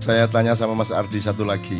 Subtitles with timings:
[0.00, 1.76] Saya tanya sama Mas Ardi satu lagi.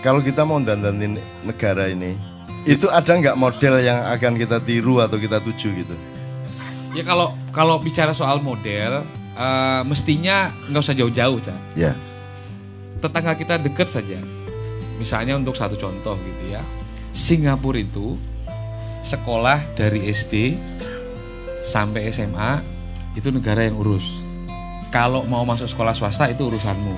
[0.00, 2.16] Kalau kita mau dandanin negara ini,
[2.64, 5.96] itu ada nggak model yang akan kita tiru atau kita tuju gitu?
[6.96, 9.04] Ya kalau kalau bicara soal model,
[9.36, 11.60] uh, mestinya nggak usah jauh-jauh, Cak.
[11.76, 11.92] Ya.
[13.04, 14.16] Tetangga kita deket saja.
[14.96, 16.64] Misalnya untuk satu contoh gitu ya.
[17.12, 18.16] Singapura itu
[19.04, 20.56] sekolah dari SD
[21.68, 22.64] sampai SMA
[23.12, 24.23] itu negara yang urus.
[24.94, 26.94] Kalau mau masuk sekolah swasta itu urusanmu.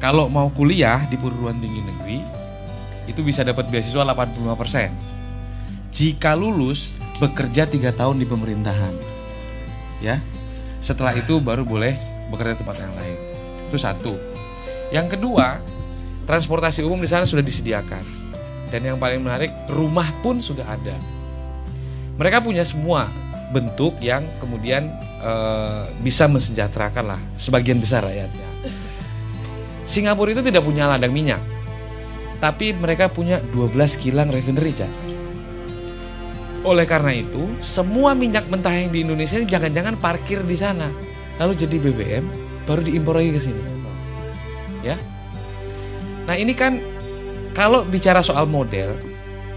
[0.00, 2.24] Kalau mau kuliah di perguruan tinggi negeri
[3.04, 5.92] itu bisa dapat beasiswa 85%.
[5.92, 8.96] Jika lulus bekerja tiga tahun di pemerintahan,
[10.00, 10.24] ya.
[10.80, 11.92] Setelah itu baru boleh
[12.32, 13.18] bekerja di tempat yang lain.
[13.68, 14.16] Itu satu.
[14.88, 15.60] Yang kedua,
[16.24, 18.00] transportasi umum di sana sudah disediakan.
[18.72, 20.96] Dan yang paling menarik, rumah pun sudah ada.
[22.16, 23.04] Mereka punya semua
[23.52, 24.88] bentuk yang kemudian
[25.20, 25.32] e,
[26.00, 28.48] bisa mensejahterakan lah sebagian besar rakyatnya.
[29.84, 31.42] Singapura itu tidak punya ladang minyak.
[32.40, 34.92] Tapi mereka punya 12 kilang refinery, Cak.
[36.64, 40.88] Oleh karena itu, semua minyak mentah yang di Indonesia ini jangan-jangan parkir di sana.
[41.40, 42.24] Lalu jadi BBM,
[42.64, 43.62] baru diimpor lagi ke sini.
[44.80, 44.96] Ya.
[46.24, 46.80] Nah, ini kan
[47.52, 48.96] kalau bicara soal model,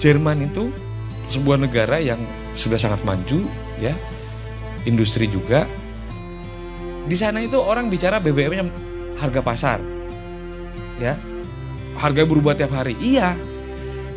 [0.01, 0.73] Jerman itu
[1.31, 2.19] sebuah negara yang
[2.51, 3.47] sudah sangat maju,
[3.79, 3.95] ya.
[4.83, 5.67] Industri juga.
[7.03, 8.67] Di sana itu orang bicara BBM-nya
[9.19, 9.79] harga pasar
[10.99, 11.19] ya.
[11.99, 12.97] Harga berubah tiap hari.
[12.99, 13.35] Iya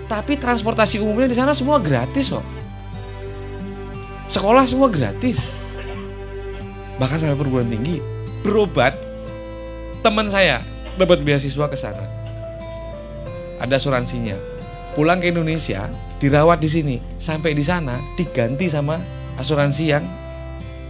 [0.06, 2.46] tapi transportasi umumnya di sana semua gratis kok
[4.26, 5.54] sekolah semua gratis.
[6.98, 8.02] Bahkan sampai perguruan tinggi.
[8.42, 8.94] Berobat
[10.02, 10.62] teman saya
[10.98, 12.04] dapat beasiswa ke sana.
[13.58, 14.36] Ada asuransinya.
[14.94, 18.96] Pulang ke Indonesia dirawat di sini sampai di sana diganti sama
[19.36, 20.04] asuransi yang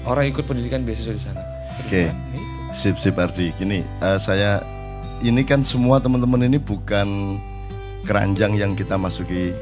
[0.06, 1.42] orang ikut pendidikan beasiswa di sana.
[1.82, 2.14] Oke, okay.
[2.72, 3.52] sip sip Ardi.
[3.58, 4.64] Gini, uh, saya
[5.20, 7.38] ini kan semua teman-teman ini bukan
[8.06, 9.52] keranjang yang kita masuki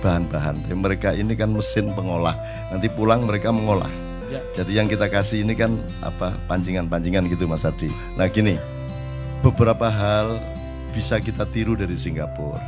[0.00, 0.62] bahan-bahan.
[0.70, 2.38] Mereka ini kan mesin pengolah.
[2.70, 3.90] Nanti pulang mereka mengolah.
[4.28, 4.40] Ya.
[4.52, 7.88] Jadi yang kita kasih ini kan apa pancingan-pancingan gitu Mas Ardi.
[8.14, 8.60] Nah gini,
[9.40, 10.36] beberapa hal
[10.92, 12.60] bisa kita tiru dari Singapura,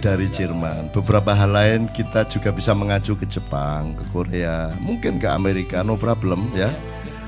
[0.00, 0.88] dari Jerman.
[0.90, 6.00] Beberapa hal lain kita juga bisa mengacu ke Jepang, ke Korea, mungkin ke Amerika, no
[6.00, 6.72] problem ya.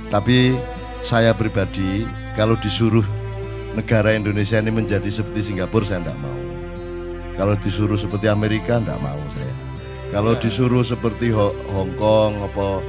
[0.08, 0.56] Tapi
[1.04, 3.04] saya pribadi kalau disuruh
[3.76, 6.40] negara Indonesia ini menjadi seperti Singapura saya tidak mau.
[7.32, 9.54] Kalau disuruh seperti Amerika tidak mau saya.
[10.12, 10.40] Kalau ya.
[10.40, 12.84] disuruh seperti Hong Kong apa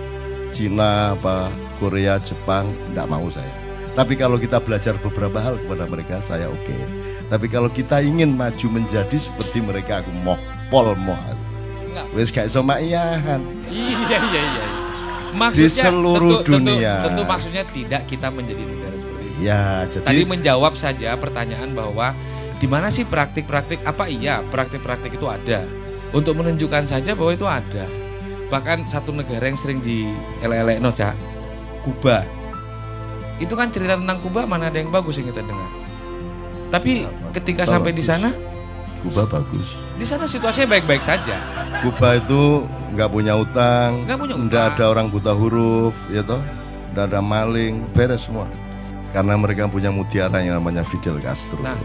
[0.51, 3.53] Cina apa Korea Jepang tidak mau saya.
[3.93, 6.65] Tapi kalau kita belajar beberapa hal kepada mereka saya oke.
[6.65, 7.12] Okay.
[7.33, 10.37] Tapi kalau kita ingin maju menjadi seperti mereka aku mau
[10.69, 11.17] pol mau.
[12.13, 13.25] Wes kayak sama Iya
[13.73, 14.65] iya iya.
[15.33, 17.01] Maksudnya di seluruh tentu, dunia.
[17.01, 22.13] Tentu, tentu maksudnya tidak kita menjadi negara seperti Ya, jadi tadi menjawab saja pertanyaan bahwa
[22.61, 25.65] di mana sih praktik-praktik apa iya praktik-praktik itu ada?
[26.13, 27.89] Untuk menunjukkan saja bahwa itu ada.
[28.53, 30.05] Bahkan satu negara yang sering di
[30.45, 31.17] elek no cak
[31.81, 32.29] Kuba.
[33.41, 35.82] Itu kan cerita tentang Kuba mana ada yang bagus yang kita dengar
[36.73, 38.33] tapi ketika sampai di sana
[39.05, 41.37] Kuba bagus di sana situasinya baik-baik saja
[41.85, 42.65] Kuba itu
[42.97, 44.73] nggak punya utang nggak punya utang.
[44.73, 46.41] ada orang buta huruf ya toh
[46.97, 48.49] nggak ada maling beres semua
[49.13, 51.61] karena mereka punya mutiara yang namanya Fidel Castro.
[51.61, 51.77] Nah,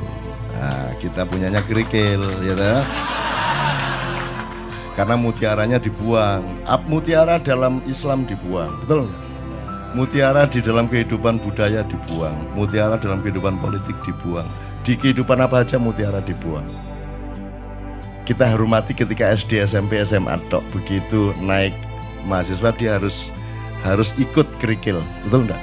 [0.57, 2.81] nah kita punyanya kerikil, ya toh?
[4.97, 6.43] Karena mutiaranya dibuang.
[6.65, 9.13] Ab mutiara dalam Islam dibuang, betul
[9.97, 14.45] Mutiara di dalam kehidupan budaya dibuang, mutiara dalam kehidupan politik dibuang.
[14.89, 16.65] Di kehidupan apa aja mutiara dibuang.
[18.25, 21.77] Kita hormati ketika SD, SMP, SMA tok begitu naik
[22.25, 23.29] mahasiswa dia harus
[23.85, 25.61] harus ikut kerikil, betul enggak?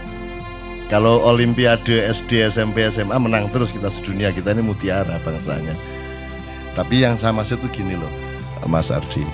[0.94, 5.74] Kalau Olimpiade SD, SMP, SMA menang terus kita sedunia kita ini mutiara bangsanya.
[6.78, 8.14] Tapi yang sama itu gini loh,
[8.70, 9.26] Mas Ardi.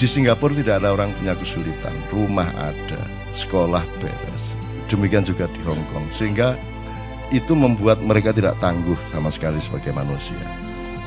[0.00, 3.02] Di Singapura tidak ada orang punya kesulitan, rumah ada,
[3.36, 4.56] sekolah beres.
[4.88, 6.08] Demikian juga di Hong Kong.
[6.08, 6.56] Sehingga
[7.30, 10.40] itu membuat mereka tidak tangguh sama sekali sebagai manusia.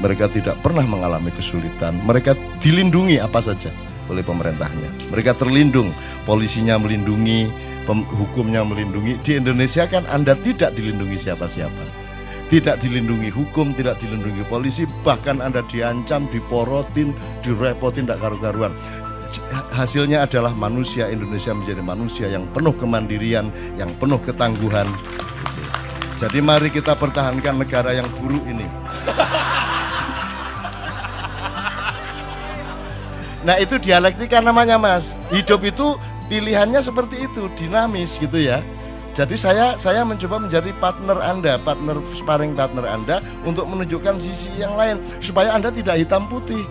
[0.01, 2.01] Mereka tidak pernah mengalami kesulitan.
[2.01, 3.69] Mereka dilindungi apa saja
[4.09, 5.13] oleh pemerintahnya.
[5.13, 5.93] Mereka terlindung,
[6.25, 7.47] polisinya melindungi,
[8.17, 9.21] hukumnya melindungi.
[9.21, 12.01] Di Indonesia kan Anda tidak dilindungi siapa-siapa.
[12.51, 18.75] Tidak dilindungi hukum, tidak dilindungi polisi, bahkan Anda diancam, diporotin, direpotin, tidak karu-karuan.
[19.71, 23.47] Hasilnya adalah manusia Indonesia menjadi manusia yang penuh kemandirian,
[23.79, 24.83] yang penuh ketangguhan.
[26.21, 28.69] Jadi mari kita pertahankan negara yang buruk ini.
[33.41, 35.17] Nah itu dialektika namanya mas.
[35.33, 35.97] Hidup itu
[36.29, 38.61] pilihannya seperti itu, dinamis gitu ya.
[39.17, 44.77] Jadi saya saya mencoba menjadi partner Anda, partner sparring partner Anda untuk menunjukkan sisi yang
[44.77, 46.61] lain supaya Anda tidak hitam putih.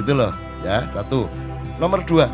[0.00, 0.32] Gitu loh,
[0.64, 0.88] ya.
[0.88, 1.28] Satu.
[1.76, 2.32] Nomor dua,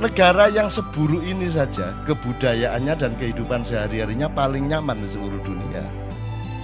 [0.00, 5.84] negara yang seburu ini saja kebudayaannya dan kehidupan sehari-harinya paling nyaman di seluruh dunia.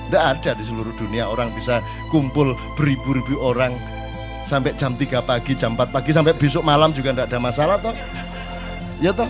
[0.09, 3.77] Tidak ada di seluruh dunia orang bisa kumpul beribu-ribu orang
[4.49, 7.95] sampai jam 3 pagi, jam 4 pagi sampai besok malam juga tidak ada masalah toh.
[9.05, 9.29] Ya toh?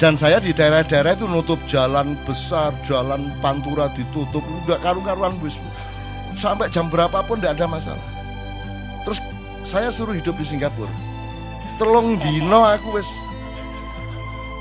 [0.00, 5.60] Dan saya di daerah-daerah itu nutup jalan besar, jalan pantura ditutup, udah karu-karuan bus.
[6.32, 8.06] Sampai jam berapapun tidak ada masalah.
[9.04, 9.20] Terus
[9.60, 11.09] saya suruh hidup di Singapura.
[11.80, 13.08] Telung dino aku wis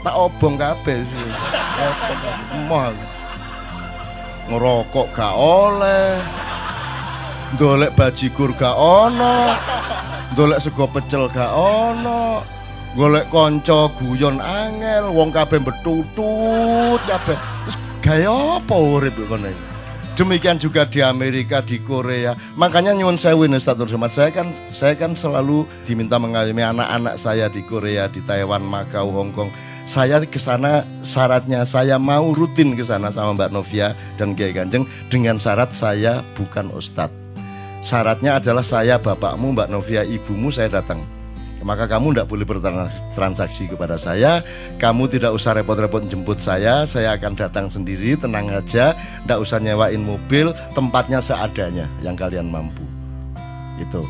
[0.07, 1.27] tak obong kabeh sih.
[2.55, 2.95] Emoh
[4.47, 6.15] Ngerokok gak oleh.
[7.59, 9.51] Dolek bajigur gak ono.
[10.39, 12.41] Dolek sego pecel gak ono
[12.97, 19.53] golek konco guyon angel wong kabeh betutut kabeh terus gaya apa urip kono
[20.19, 22.35] demikian juga di Amerika di Korea.
[22.59, 27.63] Makanya nyuwun sewu Ustaz Somad saya kan saya kan selalu diminta mengayomi anak-anak saya di
[27.63, 29.47] Korea di Taiwan Makau Hong Kong.
[29.87, 34.85] Saya ke sana syaratnya saya mau rutin ke sana sama Mbak Novia dan Kiai Ganjeng
[35.09, 37.15] dengan syarat saya bukan ustadz
[37.81, 41.01] syaratnya adalah saya bapakmu Mbak Novia ibumu saya datang
[41.63, 44.39] maka kamu tidak boleh bertransaksi kepada saya.
[44.79, 46.87] Kamu tidak usah repot-repot jemput saya.
[46.87, 48.95] Saya akan datang sendiri tenang aja.
[48.95, 52.83] Tidak usah nyewain mobil tempatnya seadanya yang kalian mampu.
[53.79, 54.03] Itu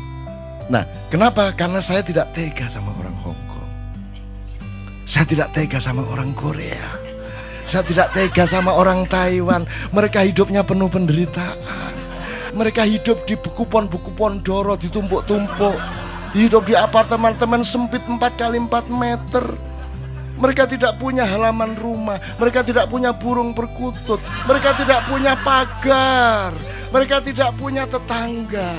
[0.70, 1.50] nah kenapa?
[1.58, 3.70] Karena saya tidak tega sama orang Hong Kong.
[5.02, 6.94] Saya tidak tega sama orang Korea.
[7.66, 9.66] Saya tidak tega sama orang Taiwan.
[9.90, 11.98] Mereka hidupnya penuh penderitaan.
[12.54, 19.44] Mereka hidup di kupon-kupon doro ditumpuk-tumpuk hidup di apartemen-apartemen sempit 4 kali 4 meter
[20.40, 24.18] mereka tidak punya halaman rumah, mereka tidak punya burung perkutut,
[24.48, 26.56] mereka tidak punya pagar,
[26.88, 28.72] mereka tidak punya tetangga.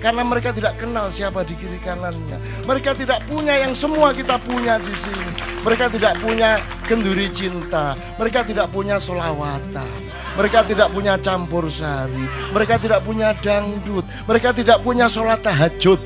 [0.00, 2.40] Karena mereka tidak kenal siapa di kiri kanannya.
[2.64, 5.28] Mereka tidak punya yang semua kita punya di sini.
[5.60, 6.56] Mereka tidak punya
[6.88, 9.92] kenduri cinta, mereka tidak punya solawatan.
[10.40, 12.24] Mereka tidak punya campur sari,
[12.54, 16.00] mereka tidak punya dangdut, mereka tidak punya sholat tahajud.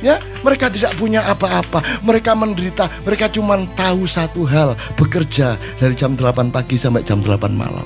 [0.00, 1.84] Ya, mereka tidak punya apa-apa.
[2.00, 2.88] Mereka menderita.
[3.04, 7.84] Mereka cuma tahu satu hal, bekerja dari jam 8 pagi sampai jam 8 malam.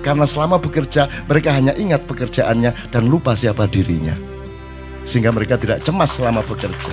[0.00, 4.16] Karena selama bekerja, mereka hanya ingat pekerjaannya dan lupa siapa dirinya.
[5.04, 6.92] Sehingga mereka tidak cemas selama bekerja.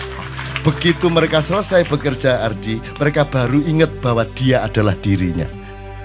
[0.61, 5.47] Begitu mereka selesai bekerja Ardi, mereka baru ingat bahwa dia adalah dirinya.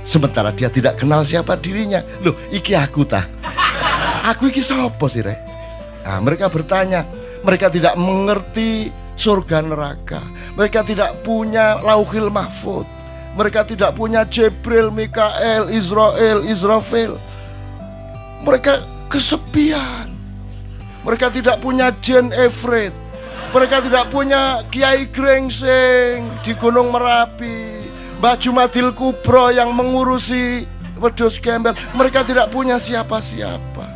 [0.06, 1.98] Sementara dia tidak kenal siapa dirinya.
[2.22, 3.26] Loh, iki aku tah.
[4.32, 5.38] Aku iki sopo sih, Rek?
[6.06, 7.02] Nah, mereka bertanya,
[7.46, 10.19] mereka tidak mengerti surga neraka.
[10.58, 12.82] Mereka tidak punya lauhil mahfud.
[13.38, 17.14] Mereka tidak punya Jibril, Mikael, Israel, Israfil.
[18.43, 20.10] Mereka kesepian.
[21.06, 22.90] Mereka tidak punya Jen Efred.
[23.54, 27.87] Mereka tidak punya Kiai Grengseng di Gunung Merapi.
[28.19, 30.66] Mbak Jumadil Kubro yang mengurusi
[30.98, 31.78] Wedus Gembel.
[31.94, 33.87] Mereka tidak punya siapa-siapa.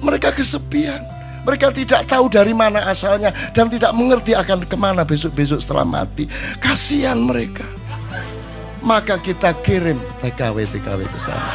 [0.00, 1.15] Mereka kesepian.
[1.46, 6.26] Mereka tidak tahu dari mana asalnya dan tidak mengerti akan ke mana besok-besok setelah mati.
[6.58, 7.62] Kasihan mereka.
[8.82, 11.46] Maka kita kirim TKW-TKW ke sana.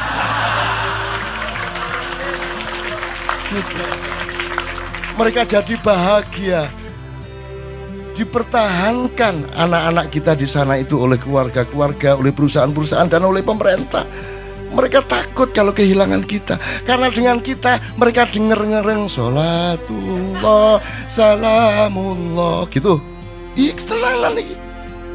[5.19, 6.71] Mereka jadi bahagia.
[8.15, 14.07] Dipertahankan anak-anak kita di sana itu oleh keluarga-keluarga, oleh perusahaan-perusahaan dan oleh pemerintah.
[14.71, 16.55] Mereka takut kalau kehilangan kita.
[16.87, 22.65] Karena dengan kita mereka denger ngereng Salatullah Salamullah.
[22.71, 22.97] Gitu.
[23.59, 24.47] Tenangan nih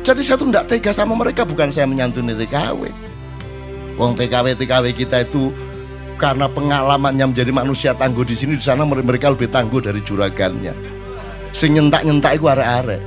[0.05, 1.49] Jadi saya tuh tidak tega sama mereka.
[1.49, 2.93] Bukan saya menyantuni TKW
[3.97, 5.49] Wong TKW TKW kita itu
[6.21, 10.73] karena pengalamannya menjadi manusia tangguh di sini di sana mereka lebih tangguh dari juragannya.
[11.53, 13.01] Sing nyentak nyentak itu arek-arek.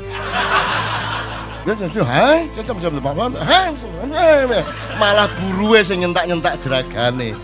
[4.98, 7.38] Malah buru sing nyentak-nyentak jeragane.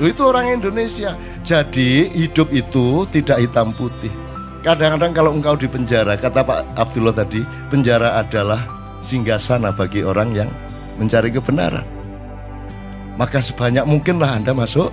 [0.00, 1.14] Itu orang Indonesia.
[1.46, 4.10] Jadi hidup itu tidak hitam putih.
[4.62, 8.62] Kadang-kadang kalau engkau di penjara, kata Pak Abdullah tadi, penjara adalah
[9.02, 10.48] singgasana bagi orang yang
[11.02, 11.82] mencari kebenaran.
[13.18, 14.88] Maka sebanyak mungkinlah Anda masuk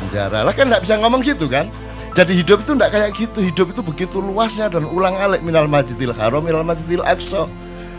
[0.00, 0.42] penjara.
[0.42, 1.68] Lah kan tidak bisa ngomong gitu kan?
[2.12, 3.38] Jadi hidup itu tidak kayak gitu.
[3.44, 7.48] Hidup itu begitu luasnya dan ulang alik minal majidil haram minal majidil aqsa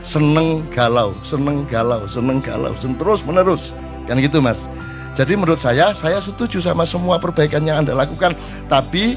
[0.03, 3.73] seneng galau, seneng galau, seneng galau, terus menerus.
[4.05, 4.67] Kan gitu mas.
[5.15, 8.35] Jadi menurut saya, saya setuju sama semua perbaikan yang Anda lakukan.
[8.67, 9.15] Tapi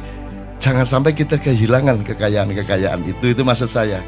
[0.62, 3.35] jangan sampai kita kehilangan kekayaan-kekayaan itu.
[3.35, 4.00] Itu maksud saya.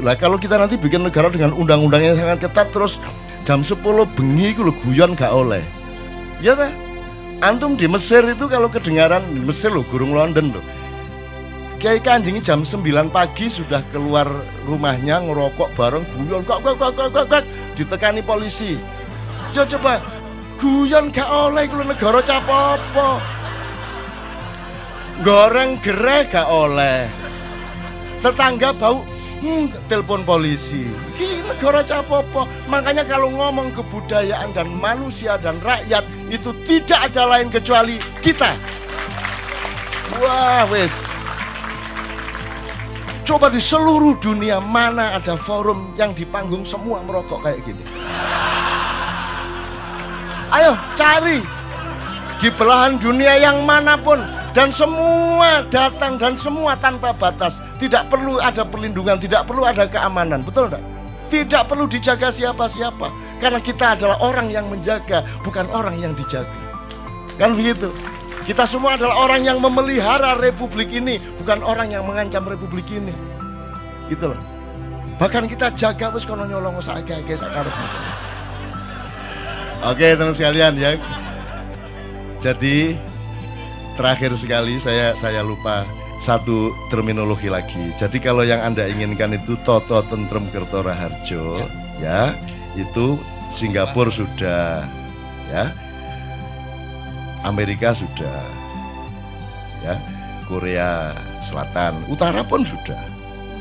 [0.00, 2.96] lah kalau kita nanti bikin negara dengan undang-undang yang sangat ketat terus
[3.44, 3.82] jam 10
[4.16, 5.60] bengi itu lo guyon gak oleh
[6.40, 6.72] ya ta
[7.44, 10.60] antum di Mesir itu kalau kedengaran di Mesir lo gurung London lo
[11.80, 14.28] Kiai Kanjeng jam 9 pagi sudah keluar
[14.68, 18.76] rumahnya ngerokok bareng guyon kok kok kok kok kok, ditekani polisi.
[19.48, 19.92] Coba coba
[20.60, 23.16] guyon gak oleh kalau negara capopo.
[25.24, 27.08] Goreng gereh gak oleh.
[28.20, 29.00] Tetangga bau
[29.40, 30.84] hmm, telepon polisi.
[31.16, 32.44] Ini negara capopo.
[32.68, 38.52] Makanya kalau ngomong kebudayaan dan manusia dan rakyat itu tidak ada lain kecuali kita.
[40.20, 41.09] Wah, wes.
[43.30, 47.86] Coba di seluruh dunia mana ada forum yang di panggung semua merokok kayak gini.
[50.50, 51.38] Ayo cari
[52.42, 54.18] di belahan dunia yang mana pun
[54.50, 57.62] dan semua datang dan semua tanpa batas.
[57.78, 60.82] Tidak perlu ada perlindungan, tidak perlu ada keamanan, betul enggak?
[61.30, 66.50] Tidak perlu dijaga siapa-siapa karena kita adalah orang yang menjaga, bukan orang yang dijaga.
[67.38, 67.94] Kan begitu?
[68.44, 73.12] Kita semua adalah orang yang memelihara republik ini, bukan orang yang mengancam republik ini.
[74.08, 74.40] Gitu loh.
[75.20, 77.86] Bahkan kita jaga wis kono nyolong sakake sakarepmu.
[79.84, 80.96] Oke, teman sekalian ya.
[82.40, 82.96] Jadi
[84.00, 85.84] terakhir sekali saya saya lupa
[86.20, 87.92] satu terminologi lagi.
[87.96, 91.64] Jadi kalau yang Anda inginkan itu Toto Tentrem Kertora Harjo,
[92.00, 92.32] ya,
[92.76, 93.16] itu
[93.48, 94.84] Singapura sudah,
[95.48, 95.72] ya.
[97.46, 98.44] Amerika sudah,
[99.84, 99.96] ya,
[100.44, 103.00] Korea Selatan, Utara pun sudah,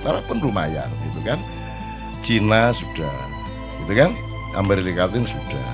[0.02, 1.40] Utara pun lumayan, gitu kan.
[2.20, 3.16] Cina sudah,
[3.84, 4.12] gitu kan.
[4.58, 5.70] Amerika Latin sudah.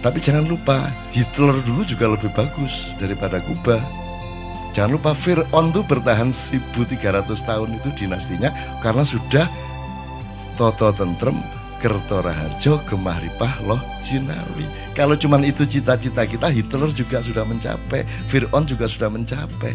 [0.00, 3.82] Tapi jangan lupa Hitler dulu juga lebih bagus daripada Kuba.
[4.72, 9.44] Jangan lupa Fir'aun itu bertahan 1300 tahun itu dinastinya karena sudah
[10.54, 11.36] Toto Tentrem
[11.80, 14.68] Kertora Harjo, Gemah Ripah, Loh Jinawi.
[14.92, 19.72] Kalau cuman itu cita-cita kita, Hitler juga sudah mencapai, Fir'aun juga sudah mencapai.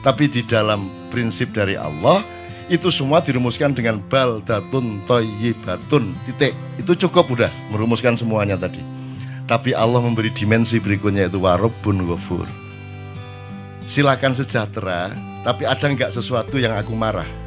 [0.00, 2.24] Tapi di dalam prinsip dari Allah,
[2.72, 6.56] itu semua dirumuskan dengan baldatun toyibatun titik.
[6.80, 8.80] Itu cukup udah merumuskan semuanya tadi.
[9.44, 12.48] Tapi Allah memberi dimensi berikutnya itu warobun ghafur.
[13.84, 15.12] Silakan sejahtera,
[15.44, 17.43] tapi ada nggak sesuatu yang aku marah?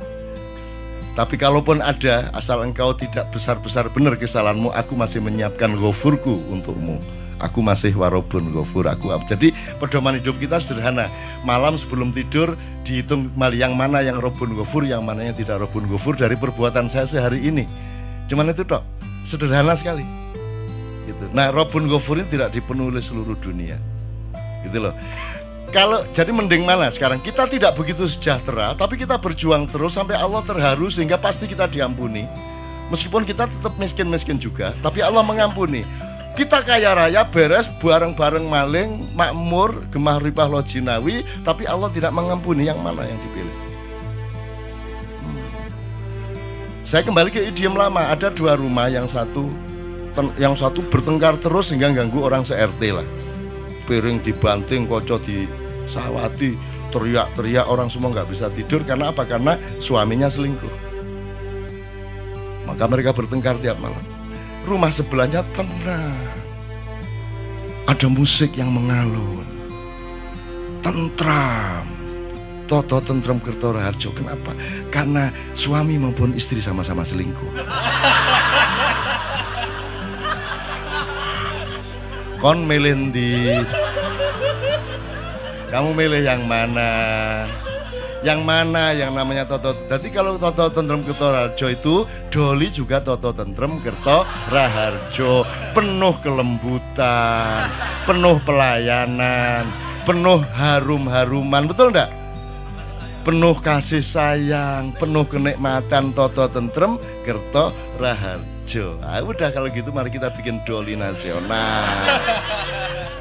[1.18, 7.02] Tapi kalaupun ada, asal engkau tidak besar-besar benar kesalahanmu, aku masih menyiapkan gofurku untukmu.
[7.42, 9.50] Aku masih warobun gofur, aku Jadi
[9.82, 11.10] pedoman hidup kita sederhana.
[11.42, 12.54] Malam sebelum tidur
[12.86, 17.10] dihitung yang mana yang robun gofur, yang mana yang tidak robun gofur dari perbuatan saya
[17.10, 17.66] sehari ini.
[18.30, 18.86] Cuman itu dok,
[19.26, 20.06] sederhana sekali.
[21.10, 21.30] Gitu.
[21.34, 23.78] Nah robun gofur ini tidak dipenuhi seluruh dunia.
[24.66, 24.94] Gitu loh
[25.68, 27.20] kalau jadi mending mana sekarang?
[27.20, 32.24] Kita tidak begitu sejahtera tapi kita berjuang terus sampai Allah terharu sehingga pasti kita diampuni.
[32.88, 35.84] Meskipun kita tetap miskin-miskin juga tapi Allah mengampuni.
[36.38, 42.80] Kita kaya raya beres bareng-bareng maling makmur gemah ripah lojinawi tapi Allah tidak mengampuni yang
[42.80, 43.56] mana yang dipilih.
[45.18, 45.50] Hmm.
[46.86, 49.50] saya kembali ke idiom lama ada dua rumah yang satu
[50.38, 53.17] yang satu bertengkar terus hingga ganggu orang se-RT lah
[53.88, 55.48] piring dibanting, koco di
[55.88, 56.54] sawati,
[56.92, 59.24] teriak-teriak orang semua nggak bisa tidur karena apa?
[59.24, 60.86] Karena suaminya selingkuh.
[62.68, 64.04] Maka mereka bertengkar tiap malam.
[64.68, 66.20] Rumah sebelahnya tenang.
[67.88, 69.48] Ada musik yang mengalun.
[70.84, 71.88] Tentram.
[72.68, 74.12] Toto tentram Kertora Harjo.
[74.12, 74.52] Kenapa?
[74.92, 77.56] Karena suami maupun istri sama-sama selingkuh.
[82.38, 83.66] Kon melendi
[85.68, 86.90] kamu milih yang mana?
[88.26, 89.76] Yang mana yang namanya Toto?
[89.86, 91.96] Jadi kalau Toto Tentrem Kerto Raharjo itu
[92.32, 97.68] Doli juga Toto Tentrem Kerto Raharjo penuh kelembutan
[98.10, 99.70] penuh pelayanan
[100.08, 101.70] penuh harum-haruman.
[101.70, 102.10] Betul enggak
[103.28, 109.00] penuh kasih sayang penuh kenikmatan Toto Tentrem Kerto Raharjo Jo.
[109.00, 111.88] Nah, udah kalau gitu mari kita bikin doli nasional.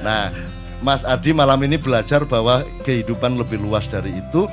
[0.03, 0.35] Nah,
[0.83, 4.45] Mas Adi malam ini belajar bahwa kehidupan lebih luas dari itu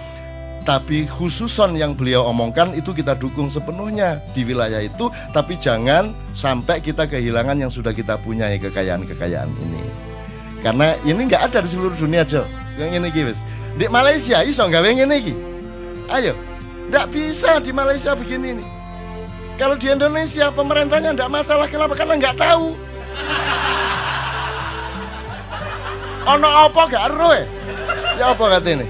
[0.63, 6.79] tapi khususon yang beliau omongkan itu kita dukung sepenuhnya di wilayah itu tapi jangan sampai
[6.79, 9.81] kita kehilangan yang sudah kita punya kekayaan-kekayaan ini.
[10.63, 12.47] Karena ini nggak ada di seluruh dunia Jo.
[12.79, 13.39] Yang ini guys
[13.75, 15.35] di Malaysia iso nggak pengen ini
[16.13, 16.33] ayo.
[16.87, 18.82] Nggak bisa di Malaysia begini nih
[19.55, 21.93] kalau di Indonesia pemerintahnya tidak masalah kenapa?
[21.93, 22.67] Karena nggak tahu.
[26.23, 27.45] Ono apa gak ero ya?
[28.15, 28.87] Ya apa kata ini?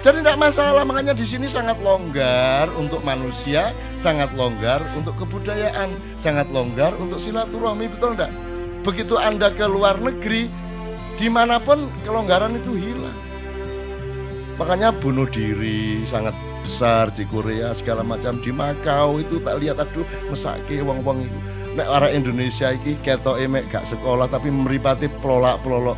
[0.00, 6.48] Jadi tidak masalah, makanya di sini sangat longgar untuk manusia, sangat longgar untuk kebudayaan, sangat
[6.48, 8.32] longgar untuk silaturahmi, betul enggak?
[8.80, 10.48] Begitu Anda ke luar negeri,
[11.20, 13.18] di mana pun kelonggaran itu hilang.
[14.56, 16.32] Makanya bunuh diri sangat
[16.62, 18.38] besar di Korea segala macam.
[18.40, 21.38] Di Makau itu tak lihat aduh mesake wong-wong itu.
[21.74, 25.94] Nek orang Indonesia iki ketok emek gak sekolah tapi meripati pelolak-pelolok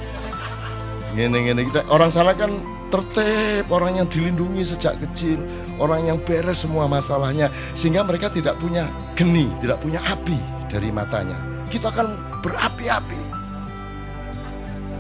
[1.13, 2.49] ngene-ngene kita orang sana kan
[2.89, 5.41] tertib orang yang dilindungi sejak kecil
[5.81, 10.37] orang yang beres semua masalahnya sehingga mereka tidak punya geni tidak punya api
[10.69, 11.37] dari matanya.
[11.69, 12.05] Kita kan
[12.45, 13.23] berapi-api.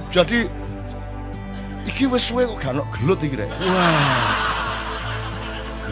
[0.09, 0.49] Jadi
[1.89, 4.52] iki wis suwe kok gak gelut iki wah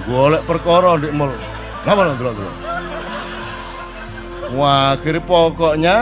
[0.08, 1.32] golek perkara ndek mall
[1.84, 2.36] napa lho delok
[4.56, 5.96] wah akhirnya pokoknya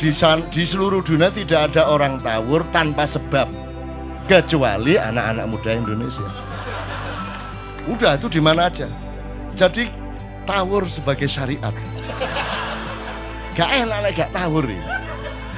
[0.00, 3.46] di, san- di seluruh dunia tidak ada orang tawur tanpa sebab.
[4.24, 6.24] Kecuali anak-anak muda Indonesia.
[7.84, 8.88] Udah itu di mana aja.
[9.52, 9.86] Jadi
[10.48, 11.76] tawur sebagai syariat.
[13.54, 14.82] Gak enak nek gak tawur ini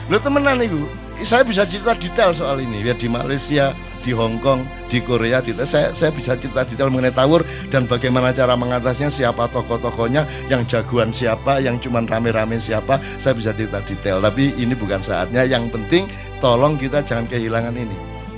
[0.06, 0.86] lo temenan itu
[1.26, 3.74] saya bisa cerita detail soal ini ya di Malaysia
[4.06, 7.42] di Hong Kong di Korea di saya saya bisa cerita detail mengenai tawur
[7.74, 13.50] dan bagaimana cara mengatasinya siapa tokoh-tokohnya yang jagoan siapa yang cuman rame-rame siapa saya bisa
[13.50, 14.22] cerita detail.
[14.22, 15.42] Tapi ini bukan saatnya.
[15.42, 16.06] Yang penting
[16.38, 17.96] tolong kita jangan kehilangan ini.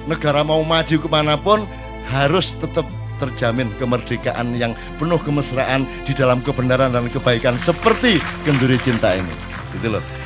[0.09, 1.69] Negara mau maju ke mana pun
[2.09, 2.89] harus tetap
[3.21, 8.17] terjamin kemerdekaan yang penuh kemesraan di dalam kebenaran dan kebaikan seperti
[8.49, 9.35] kenduri cinta ini.
[9.77, 10.18] Gitu loh